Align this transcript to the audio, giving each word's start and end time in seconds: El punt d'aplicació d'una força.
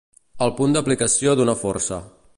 El 0.45 0.53
punt 0.59 0.73
d'aplicació 0.77 1.37
d'una 1.41 1.57
força. 1.63 2.05